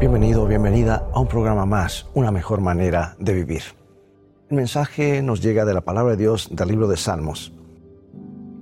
[0.00, 3.62] Bienvenido, bienvenida a un programa más, una mejor manera de vivir.
[4.48, 7.52] El mensaje nos llega de la palabra de Dios del libro de Salmos.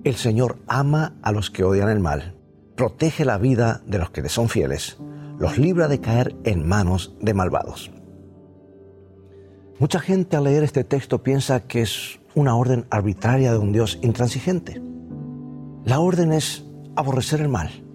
[0.03, 2.35] El Señor ama a los que odian el mal,
[2.75, 4.97] protege la vida de los que le son fieles,
[5.39, 7.91] los libra de caer en manos de malvados.
[9.79, 13.99] Mucha gente al leer este texto piensa que es una orden arbitraria de un Dios
[14.01, 14.81] intransigente.
[15.85, 16.65] La orden es
[16.97, 17.86] aborrecer el mal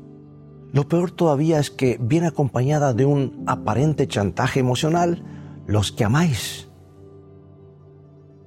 [0.73, 5.23] lo peor todavía es que viene acompañada de un aparente chantaje emocional,
[5.67, 6.69] los que amáis.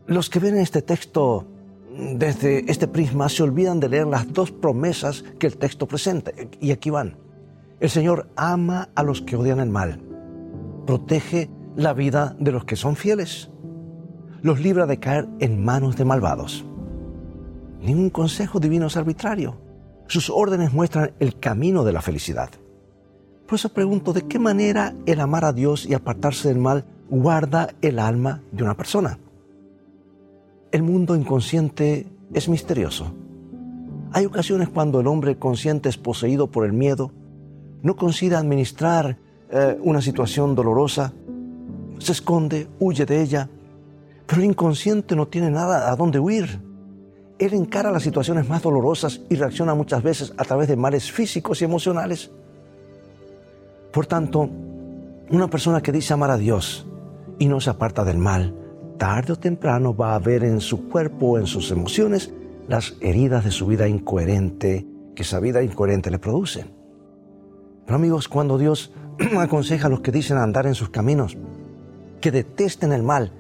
[0.06, 1.46] Los que ven este texto
[2.16, 6.32] desde este prisma se olvidan de leer las dos promesas que el texto presenta.
[6.60, 7.18] Y aquí van.
[7.80, 10.00] El Señor ama a los que odian el mal,
[10.86, 13.50] protege la vida de los que son fieles,
[14.40, 16.64] los libra de caer en manos de malvados.
[17.80, 19.63] Ningún consejo divino es arbitrario.
[20.06, 22.50] Sus órdenes muestran el camino de la felicidad.
[23.46, 27.70] Por eso pregunto, ¿de qué manera el amar a Dios y apartarse del mal guarda
[27.82, 29.18] el alma de una persona?
[30.72, 33.14] El mundo inconsciente es misterioso.
[34.12, 37.10] Hay ocasiones cuando el hombre consciente es poseído por el miedo,
[37.82, 39.18] no consigue administrar
[39.50, 41.12] eh, una situación dolorosa,
[41.98, 43.48] se esconde, huye de ella,
[44.26, 46.60] pero el inconsciente no tiene nada a dónde huir
[47.38, 51.60] él encara las situaciones más dolorosas y reacciona muchas veces a través de males físicos
[51.60, 52.30] y emocionales.
[53.92, 54.48] Por tanto,
[55.30, 56.86] una persona que dice amar a Dios
[57.38, 58.54] y no se aparta del mal,
[58.98, 62.32] tarde o temprano va a ver en su cuerpo o en sus emociones
[62.68, 66.66] las heridas de su vida incoherente que esa vida incoherente le produce.
[67.84, 68.92] Pero amigos, cuando Dios
[69.38, 71.36] aconseja a los que dicen andar en sus caminos,
[72.20, 73.32] que detesten el mal,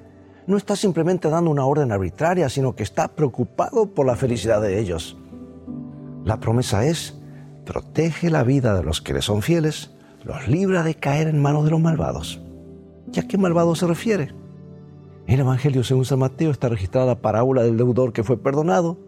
[0.46, 4.78] no está simplemente dando una orden arbitraria, sino que está preocupado por la felicidad de
[4.78, 5.16] ellos.
[6.24, 7.18] La promesa es,
[7.64, 9.90] protege la vida de los que le son fieles,
[10.24, 12.40] los libra de caer en manos de los malvados.
[13.12, 14.34] ¿Y a qué malvado se refiere?
[15.26, 18.98] En el Evangelio según San Mateo está registrada la parábola del deudor que fue perdonado,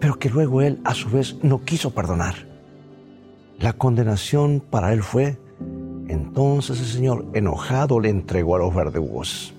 [0.00, 2.34] pero que luego él a su vez no quiso perdonar.
[3.58, 5.38] La condenación para él fue,
[6.06, 9.54] entonces el Señor enojado le entregó a los verdugos.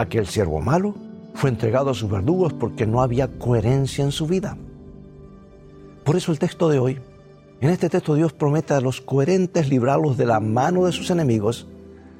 [0.00, 0.94] Aquel siervo malo
[1.34, 4.56] fue entregado a sus verdugos porque no había coherencia en su vida.
[6.04, 6.98] Por eso el texto de hoy,
[7.60, 11.68] en este texto Dios promete a los coherentes librarlos de la mano de sus enemigos,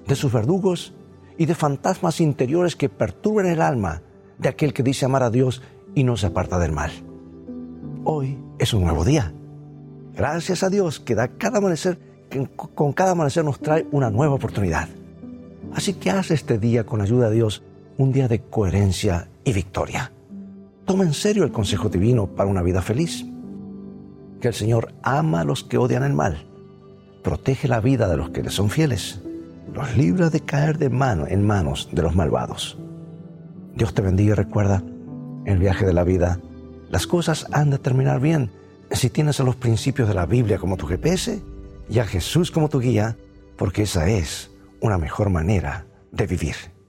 [0.06, 0.92] de sus verdugos
[1.38, 4.02] y de fantasmas interiores que perturben el alma
[4.36, 5.62] de aquel que dice amar a Dios
[5.94, 6.90] y no se aparta del mal.
[8.04, 9.32] Hoy es un nuevo día.
[10.14, 11.98] Gracias a Dios que da cada amanecer,
[12.28, 14.90] que con cada amanecer nos trae una nueva oportunidad.
[15.72, 17.62] Así que haz este día con ayuda de Dios
[18.00, 20.10] un día de coherencia y victoria.
[20.86, 23.26] Toma en serio el consejo divino para una vida feliz.
[24.40, 26.46] Que el Señor ama a los que odian el mal,
[27.22, 29.20] protege la vida de los que le son fieles,
[29.74, 32.78] los libra de caer de mano en manos de los malvados.
[33.74, 34.82] Dios te bendiga y recuerda,
[35.44, 36.40] el viaje de la vida,
[36.88, 38.50] las cosas han de terminar bien
[38.90, 41.42] si tienes a los principios de la Biblia como tu GPS
[41.90, 43.18] y a Jesús como tu guía,
[43.58, 44.50] porque esa es
[44.80, 46.79] una mejor manera de vivir.